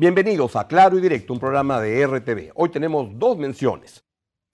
[0.00, 2.52] Bienvenidos a Claro y Directo, un programa de RTV.
[2.54, 4.04] Hoy tenemos dos menciones.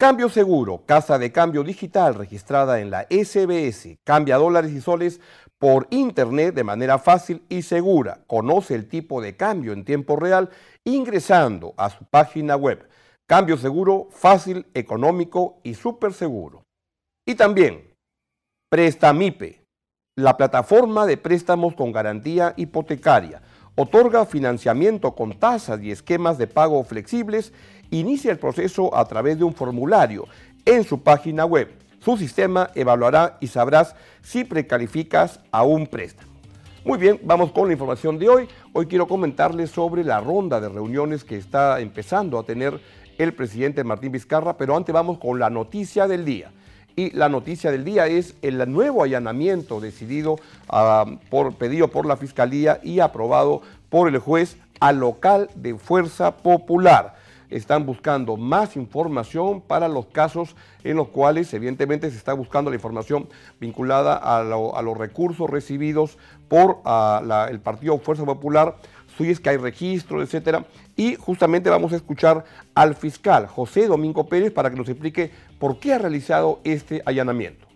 [0.00, 5.20] Cambio Seguro, casa de cambio digital registrada en la SBS, cambia dólares y soles
[5.58, 8.24] por internet de manera fácil y segura.
[8.26, 10.48] Conoce el tipo de cambio en tiempo real
[10.82, 12.88] ingresando a su página web.
[13.26, 16.64] Cambio seguro, fácil, económico y súper seguro.
[17.26, 17.94] Y también
[18.70, 19.62] Prestamipe,
[20.16, 23.42] la plataforma de préstamos con garantía hipotecaria
[23.76, 27.52] otorga financiamiento con tasas y esquemas de pago flexibles,
[27.90, 30.26] inicia el proceso a través de un formulario
[30.64, 31.68] en su página web.
[32.00, 36.32] Su sistema evaluará y sabrás si precalificas a un préstamo.
[36.84, 38.48] Muy bien, vamos con la información de hoy.
[38.74, 42.78] Hoy quiero comentarles sobre la ronda de reuniones que está empezando a tener
[43.16, 46.52] el presidente Martín Vizcarra, pero antes vamos con la noticia del día.
[46.96, 50.36] Y la noticia del día es el nuevo allanamiento decidido
[50.68, 56.36] ah, por pedido por la Fiscalía y aprobado por el juez al local de Fuerza
[56.36, 57.16] Popular.
[57.50, 62.76] Están buscando más información para los casos en los cuales evidentemente se está buscando la
[62.76, 63.28] información
[63.60, 66.16] vinculada a, los recursos recibidos
[66.48, 68.76] por ah, el Partido Fuerza Popular
[69.16, 70.64] si es que hay registro, etcétera.
[70.96, 75.78] Y justamente vamos a escuchar al fiscal José Domingo Pérez para que nos explique por
[75.78, 77.66] qué ha realizado este allanamiento.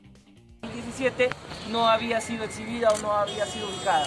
[0.62, 1.30] El 17
[1.70, 4.06] no había sido exhibida o no había sido ubicada.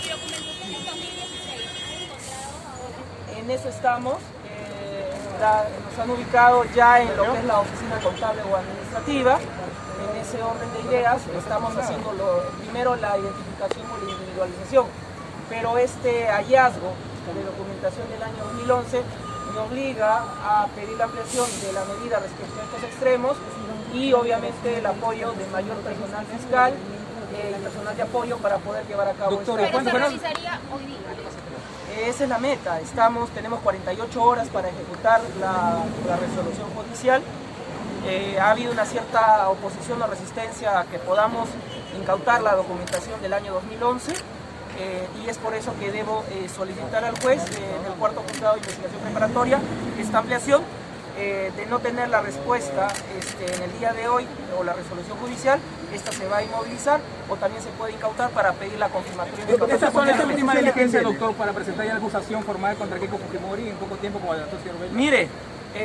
[3.37, 4.17] En eso estamos.
[4.45, 9.39] Eh, nos han ubicado ya en lo que es la oficina contable o administrativa.
[9.39, 12.11] En ese orden de ideas estamos haciendo
[12.61, 14.85] primero la identificación o la individualización.
[15.49, 16.93] Pero este hallazgo
[17.29, 19.03] de documentación del año 2011
[19.53, 23.37] me obliga a pedir la ampliación de la medida respecto a estos extremos
[23.93, 28.87] y obviamente el apoyo de mayor personal fiscal eh, y personal de apoyo para poder
[28.87, 29.55] llevar a cabo esto.
[29.55, 30.97] ¿Pero se realizaría hoy día?
[32.07, 32.79] Esa es la meta.
[32.79, 35.83] Estamos, tenemos 48 horas para ejecutar la,
[36.15, 37.21] resolución judicial.
[38.07, 41.49] Eh, ha habido una cierta oposición o resistencia a que podamos
[41.99, 44.13] incautar la documentación del año 2011
[44.79, 48.55] eh, y es por eso que debo eh, solicitar al juez eh, del cuarto juzgado
[48.55, 49.59] de investigación preparatoria
[49.99, 50.61] esta ampliación
[51.11, 52.87] de no tener la respuesta
[53.19, 54.25] este, en el día de hoy
[54.57, 55.59] o la resolución judicial,
[55.93, 56.99] esta se va a inmovilizar
[57.29, 59.47] o también se puede incautar para pedir la confirmación.
[59.69, 63.69] ¿Esta son esta última diligencia, doctor, para presentar ya la acusación formal contra Keiko Fujimori
[63.69, 64.93] en poco tiempo como el doctor Vela?
[64.93, 65.27] Mire,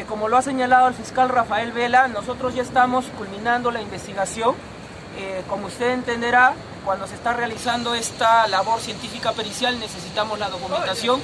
[0.08, 4.54] como lo ha señalado el fiscal Rafael Vela, nosotros ya estamos culminando la investigación.
[5.49, 6.54] Como usted entenderá,
[6.87, 11.21] cuando se está realizando esta labor científica pericial necesitamos la documentación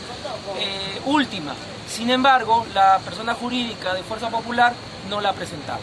[0.58, 1.54] eh, última.
[1.88, 4.72] Sin embargo, la persona jurídica de Fuerza Popular
[5.08, 5.78] no la ha presentado.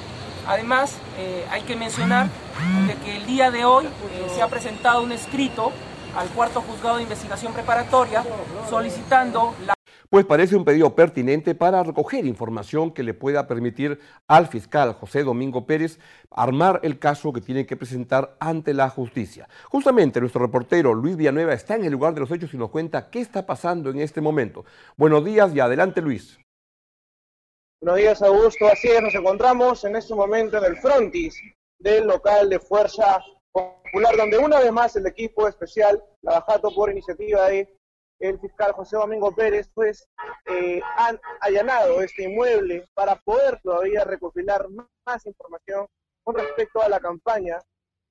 [0.48, 2.28] Además, eh, hay que mencionar
[2.88, 5.72] de que el día de hoy eh, se ha presentado un escrito
[6.18, 8.24] al cuarto juzgado de investigación preparatoria
[8.70, 9.79] solicitando la
[10.10, 15.24] pues parece un pedido pertinente para recoger información que le pueda permitir al fiscal José
[15.24, 16.00] Domingo Pérez
[16.32, 19.48] armar el caso que tiene que presentar ante la justicia.
[19.70, 23.10] Justamente nuestro reportero Luis Villanueva está en el lugar de los hechos y nos cuenta
[23.12, 24.66] qué está pasando en este momento.
[24.98, 26.40] Buenos días y adelante Luis.
[27.80, 31.40] Buenos días Augusto, así es, nos encontramos en este momento en el frontis
[31.78, 36.90] del local de Fuerza Popular, donde una vez más el equipo especial, la Bajato por
[36.92, 37.79] iniciativa de
[38.20, 40.08] el fiscal José Domingo Pérez, pues
[40.46, 44.68] eh, han allanado este inmueble para poder todavía recopilar
[45.06, 45.88] más información
[46.24, 47.60] con respecto a la campaña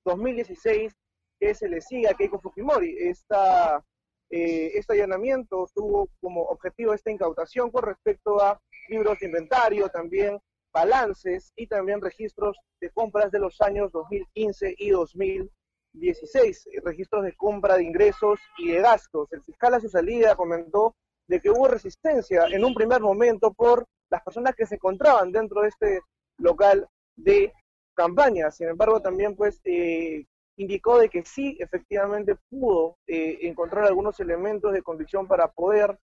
[0.05, 0.93] 2016
[1.39, 2.95] que se le sigue a Keiko Fujimori.
[2.99, 3.83] Esta,
[4.29, 8.59] eh, este allanamiento tuvo como objetivo esta incautación con respecto a
[8.89, 10.39] libros de inventario, también
[10.73, 15.58] balances y también registros de compras de los años 2015 y 2016.
[15.93, 19.31] 16 eh, registros de compra de ingresos y de gastos.
[19.31, 20.95] El fiscal a su salida comentó
[21.27, 25.61] de que hubo resistencia en un primer momento por las personas que se encontraban dentro
[25.61, 26.01] de este
[26.37, 27.53] local de
[27.93, 28.49] campaña.
[28.51, 30.25] Sin embargo, también pues eh,
[30.57, 35.97] indicó de que sí, efectivamente pudo eh, encontrar algunos elementos de convicción para poder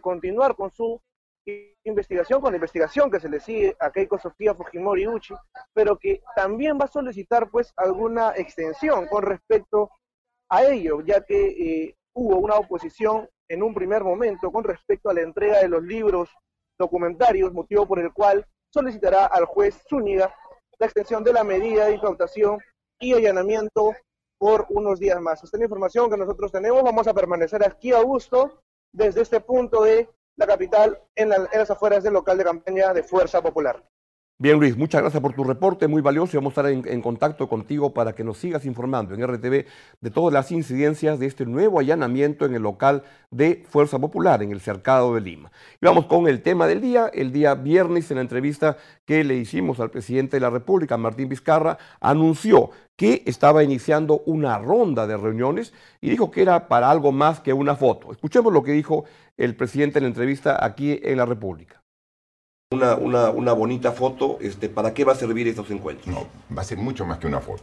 [0.00, 1.00] continuar con su
[1.84, 5.34] investigación con la investigación que se le sigue a Keiko Sofía Fujimori Uchi,
[5.72, 9.90] pero que también va a solicitar pues alguna extensión con respecto
[10.48, 15.14] a ello, ya que eh, hubo una oposición en un primer momento con respecto a
[15.14, 16.30] la entrega de los libros
[16.78, 20.34] documentarios, motivo por el cual solicitará al juez Zúñiga
[20.78, 22.58] la extensión de la medida de incautación
[22.98, 23.92] y allanamiento
[24.38, 25.42] por unos días más.
[25.44, 26.82] Esta es la información que nosotros tenemos.
[26.82, 28.62] Vamos a permanecer aquí a gusto
[28.92, 32.92] desde este punto de la capital en, la- en las afueras del local de campaña
[32.92, 33.82] de Fuerza Popular.
[34.42, 37.00] Bien, Luis, muchas gracias por tu reporte, muy valioso y vamos a estar en, en
[37.00, 39.66] contacto contigo para que nos sigas informando en RTV
[40.00, 44.50] de todas las incidencias de este nuevo allanamiento en el local de Fuerza Popular en
[44.50, 45.52] el Cercado de Lima.
[45.80, 47.08] Y vamos con el tema del día.
[47.14, 51.28] El día viernes, en la entrevista que le hicimos al presidente de la República, Martín
[51.28, 57.12] Vizcarra, anunció que estaba iniciando una ronda de reuniones y dijo que era para algo
[57.12, 58.10] más que una foto.
[58.10, 59.04] Escuchemos lo que dijo
[59.36, 61.81] el presidente en la entrevista aquí en la República.
[62.72, 66.06] Una, una, una bonita foto, este, ¿para qué va a servir estos encuentros?
[66.14, 66.26] No,
[66.56, 67.62] va a ser mucho más que una foto,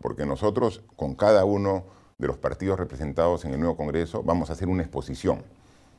[0.00, 1.84] porque nosotros con cada uno
[2.18, 5.42] de los partidos representados en el nuevo Congreso vamos a hacer una exposición.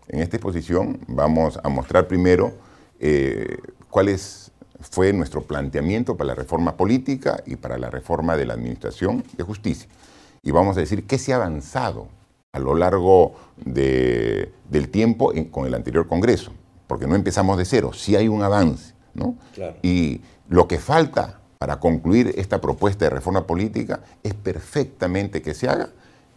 [0.07, 2.53] En esta exposición vamos a mostrar primero
[2.99, 3.57] eh,
[3.89, 8.53] cuál es- fue nuestro planteamiento para la reforma política y para la reforma de la
[8.53, 9.89] Administración de Justicia.
[10.43, 12.07] Y vamos a decir qué se ha avanzado
[12.51, 16.51] a lo largo de- del tiempo con el anterior Congreso,
[16.87, 19.35] porque no empezamos de cero, sí hay un avance, ¿no?
[19.53, 19.77] Claro.
[19.81, 25.69] Y lo que falta para concluir esta propuesta de reforma política es perfectamente que se
[25.69, 25.89] haga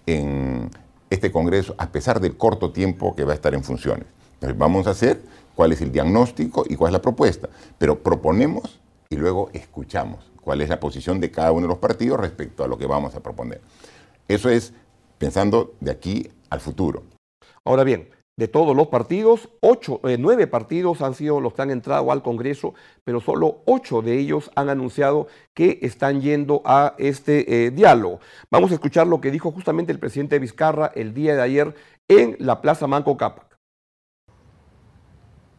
[0.07, 0.71] en
[1.11, 4.07] este Congreso, a pesar del corto tiempo que va a estar en funciones.
[4.35, 5.23] Entonces vamos a hacer
[5.55, 7.49] cuál es el diagnóstico y cuál es la propuesta,
[7.79, 12.21] pero proponemos y luego escuchamos cuál es la posición de cada uno de los partidos
[12.21, 13.61] respecto a lo que vamos a proponer.
[14.29, 14.73] Eso es
[15.19, 17.05] pensando de aquí al futuro.
[17.65, 21.71] Ahora bien, de todos los partidos, ocho, eh, nueve partidos han sido los que han
[21.71, 27.67] entrado al Congreso, pero solo ocho de ellos han anunciado que están yendo a este
[27.67, 28.21] eh, diálogo.
[28.51, 31.75] Vamos a escuchar lo que dijo justamente el presidente Vizcarra el día de ayer
[32.09, 33.47] en la Plaza Manco Cápac.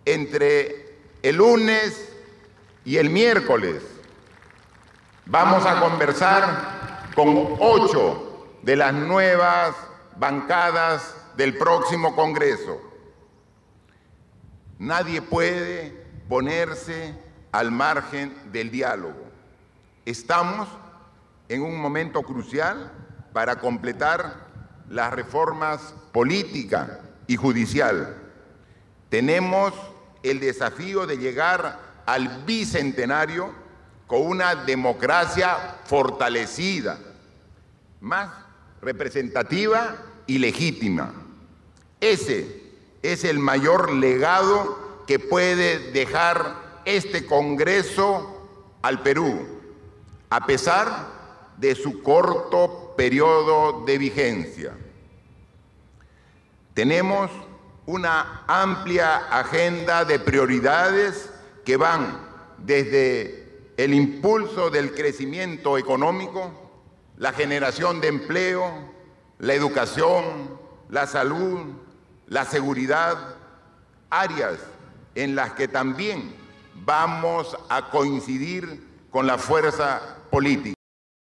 [0.08, 2.14] entre el lunes
[2.86, 3.84] y el miércoles
[5.26, 9.76] vamos a conversar con ocho de las nuevas
[10.18, 12.82] bancadas del próximo Congreso.
[14.80, 15.92] Nadie puede
[16.28, 17.14] ponerse
[17.52, 19.24] al margen del diálogo.
[20.04, 20.68] Estamos
[21.48, 22.92] en un momento crucial
[23.34, 24.48] para completar
[24.90, 28.18] las reformas política y judicial.
[29.10, 29.74] Tenemos
[30.24, 33.54] el desafío de llegar al bicentenario
[34.08, 36.98] con una democracia fortalecida,
[38.02, 38.30] más
[38.82, 41.27] representativa y legítima.
[42.00, 42.62] Ese
[43.02, 48.50] es el mayor legado que puede dejar este Congreso
[48.82, 49.46] al Perú,
[50.30, 51.08] a pesar
[51.58, 54.78] de su corto periodo de vigencia.
[56.74, 57.32] Tenemos
[57.88, 61.30] una amplia agenda de prioridades
[61.66, 62.20] que van
[62.58, 66.52] desde el impulso del crecimiento económico,
[67.18, 68.72] la generación de empleo,
[69.40, 70.60] la educación,
[70.90, 71.60] la salud,
[72.28, 73.16] la seguridad,
[74.10, 74.60] áreas
[75.16, 76.34] en las que también
[76.86, 80.76] vamos a coincidir con la fuerza política.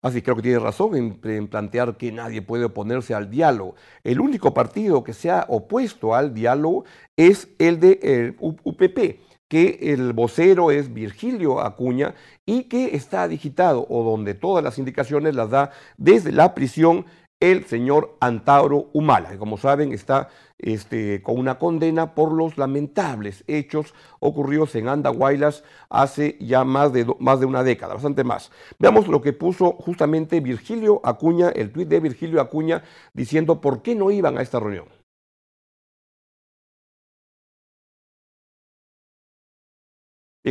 [0.03, 3.75] Así creo que tiene razón en, plantear que nadie puede oponerse al diálogo.
[4.03, 6.85] El único partido que se ha opuesto al diálogo
[7.17, 12.13] es el de eh, U- UPP, que el vocero es Virgilio Acuña
[12.45, 17.05] y que está digitado o donde todas las indicaciones las da desde la prisión
[17.51, 23.43] el señor Antauro Humala, que como saben está este, con una condena por los lamentables
[23.47, 28.51] hechos ocurridos en Andahuaylas hace ya más de, más de una década, bastante más.
[28.79, 32.83] Veamos lo que puso justamente Virgilio Acuña, el tuit de Virgilio Acuña,
[33.13, 34.85] diciendo por qué no iban a esta reunión.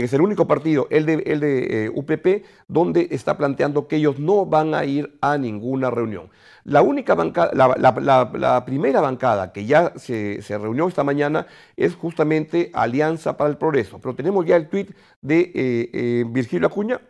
[0.03, 4.19] Es el único partido, el de, el de eh, UPP, donde está planteando que ellos
[4.19, 6.31] no van a ir a ninguna reunión.
[6.65, 11.47] La única bancada, la, primera bancada que ya se, se reunió esta mañana
[11.77, 14.01] es justamente Alianza para el Progreso.
[14.01, 17.01] Pero tenemos ya el tuit de eh, eh, Virgilio Acuña.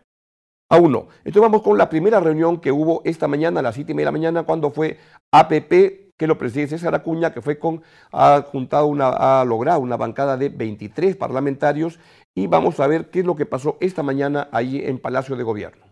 [0.69, 1.07] Aún no.
[1.19, 4.05] Entonces vamos con la primera reunión que hubo esta mañana a las 7 y media
[4.05, 4.97] de la mañana cuando fue
[5.31, 9.97] APP, que lo preside César Acuña, que fue con, ha juntado una, ha logrado una
[9.97, 11.99] bancada de 23 parlamentarios
[12.35, 15.43] y vamos a ver qué es lo que pasó esta mañana allí en Palacio de
[15.43, 15.85] Gobierno.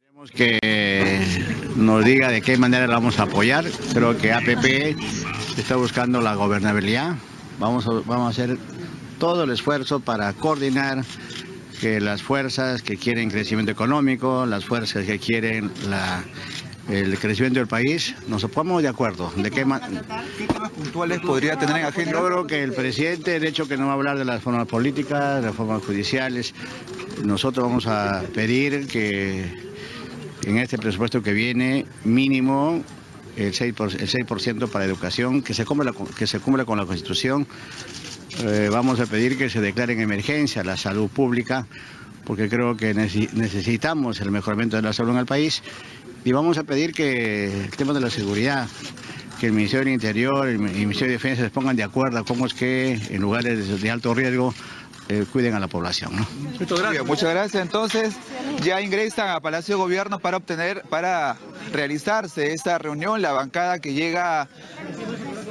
[0.00, 1.20] Queremos que
[1.76, 3.64] nos diga de qué manera la vamos a apoyar.
[3.94, 4.98] Creo que APP
[5.56, 7.14] está buscando la gobernabilidad.
[7.60, 8.58] Vamos a, vamos a hacer
[9.20, 11.04] todo el esfuerzo para coordinar
[11.80, 16.24] que las fuerzas que quieren crecimiento económico, las fuerzas que quieren la
[16.88, 19.30] el crecimiento del país, nos ponemos de acuerdo.
[19.36, 19.66] ¿De qué,
[20.38, 22.12] ¿Qué temas puntuales podría tener en agenda?
[22.12, 24.66] Yo creo que el presidente, de hecho, que no va a hablar de las reformas
[24.66, 26.54] políticas, de las reformas judiciales.
[27.24, 29.44] Nosotros vamos a pedir que
[30.44, 32.82] en este presupuesto que viene, mínimo
[33.36, 34.24] el 6%, el 6
[34.72, 37.46] para educación, que se cumpla, que se cumpla con la Constitución.
[38.40, 41.66] Eh, vamos a pedir que se declare en emergencia la salud pública,
[42.24, 45.62] porque creo que necesitamos el mejoramiento de la salud en el país
[46.24, 48.68] y vamos a pedir que el tema de la seguridad,
[49.40, 52.24] que el Ministerio del Interior y el Ministerio de Defensa se pongan de acuerdo a
[52.24, 54.54] cómo es que en lugares de alto riesgo
[55.08, 56.12] eh, cuiden a la población.
[56.58, 57.06] Muchas gracias.
[57.06, 57.62] Muchas gracias.
[57.62, 58.14] Entonces,
[58.62, 61.36] ya ingresan a Palacio de Gobierno para obtener, para
[61.72, 64.48] realizarse esta reunión, la bancada que llega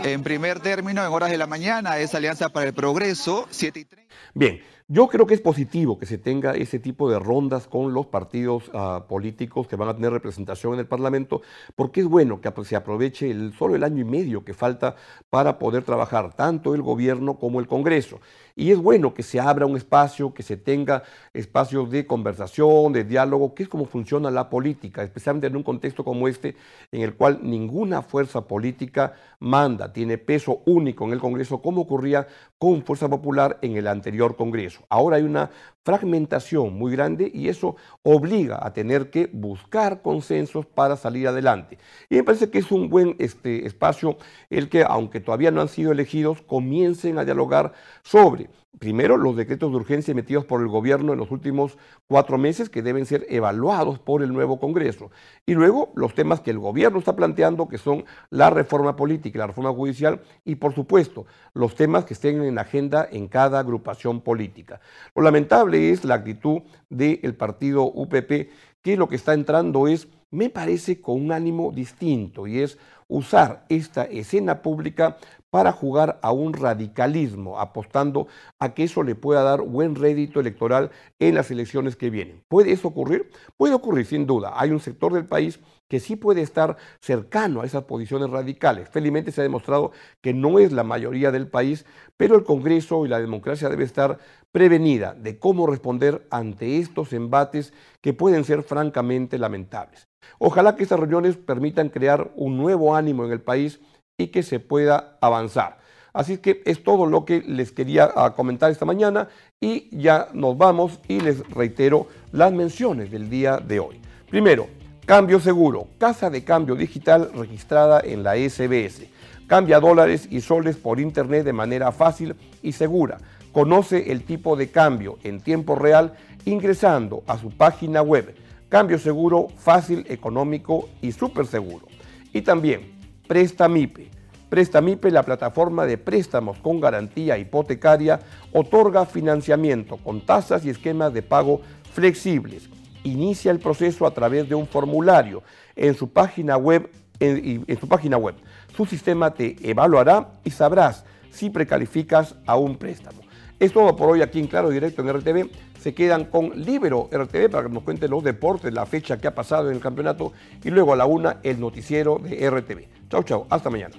[0.03, 3.85] en primer término en horas de la mañana, es Alianza para el Progreso, 7 y
[3.85, 4.15] 30.
[4.35, 4.61] Bien.
[4.89, 8.69] Yo creo que es positivo que se tenga ese tipo de rondas con los partidos
[8.69, 11.41] uh, políticos que van a tener representación en el Parlamento,
[11.75, 14.95] porque es bueno que se aproveche el, solo el año y medio que falta
[15.29, 18.21] para poder trabajar tanto el gobierno como el Congreso.
[18.59, 23.03] Y es bueno que se abra un espacio, que se tenga espacios de conversación, de
[23.03, 26.55] diálogo, que es como funciona la política, especialmente en un contexto como este,
[26.91, 32.25] en el cual ninguna fuerza política manda, tiene peso único en el Congreso, como ocurría
[32.57, 34.83] con Fuerza Popular en el anterior Congreso.
[34.89, 35.51] Ahora hay una
[35.83, 41.77] fragmentación muy grande y eso obliga a tener que buscar consensos para salir adelante.
[42.09, 44.17] Y me parece que es un buen este, espacio
[44.49, 48.46] el que, aunque todavía no han sido elegidos, comiencen a dialogar sobre
[48.79, 51.77] Primero, los decretos de urgencia emitidos por el gobierno en los últimos
[52.07, 55.09] cuatro meses que deben ser evaluados por el nuevo Congreso.
[55.47, 59.47] Y luego, los temas que el gobierno está planteando, que son la reforma política la
[59.47, 64.79] reforma judicial, y por supuesto, los temas que estén en agenda en cada agrupación política.
[65.15, 68.49] Lo lamentable es la actitud del partido UPP,
[68.81, 72.77] que lo que está entrando es, me parece, con un ánimo distinto, y es
[73.07, 75.17] usar esta escena pública
[75.49, 78.27] para jugar a un radicalismo, apostando
[78.59, 82.43] a que eso le pueda dar buen rédito electoral en las elecciones que vienen.
[82.47, 83.31] ¿Puede eso ocurrir?
[83.55, 84.53] Puede ocurrir, sin duda.
[84.55, 88.89] Hay un sector del país que sí puede estar cercano a esas posiciones radicales.
[88.89, 91.85] Felizmente se ha demostrado que no es la mayoría del país,
[92.17, 94.17] pero el Congreso y la democracia debe estar
[94.51, 100.07] prevenida de cómo responder ante estos embates que pueden ser francamente lamentables.
[100.39, 103.79] Ojalá que estas reuniones permitan crear un nuevo ánimo en el país
[104.17, 105.77] y que se pueda avanzar.
[106.11, 109.27] Así que es todo lo que les quería ah, comentar esta mañana
[109.61, 114.01] y ya nos vamos y les reitero las menciones del día de hoy.
[114.27, 114.67] Primero,
[115.05, 119.05] cambio seguro, casa de cambio digital registrada en la SBS.
[119.45, 123.19] Cambia dólares y soles por internet de manera fácil y segura.
[123.51, 126.13] Conoce el tipo de cambio en tiempo real
[126.45, 128.33] ingresando a su página web.
[128.69, 131.85] Cambio seguro, fácil, económico y súper seguro.
[132.33, 132.96] Y también
[133.27, 134.09] Prestamipe.
[134.49, 138.21] Prestamipe, la plataforma de préstamos con garantía hipotecaria,
[138.53, 142.69] otorga financiamiento con tasas y esquemas de pago flexibles.
[143.03, 145.43] Inicia el proceso a través de un formulario
[145.75, 146.89] en su página web.
[147.19, 148.35] En, en su página web.
[148.75, 153.26] Su sistema te evaluará y sabrás si precalificas a un préstamo.
[153.59, 155.49] Es todo por hoy aquí en Claro Directo en RTV.
[155.79, 159.33] Se quedan con Libero RTV para que nos cuenten los deportes, la fecha que ha
[159.33, 160.31] pasado en el campeonato
[160.63, 163.09] y luego a la una el noticiero de RTV.
[163.09, 163.47] Chau, chau.
[163.49, 163.95] Hasta mañana.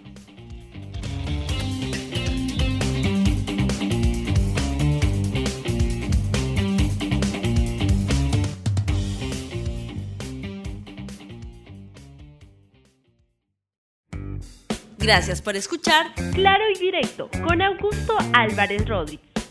[14.99, 19.28] Gracias por escuchar Claro y Directo con Augusto Álvarez Rodríguez.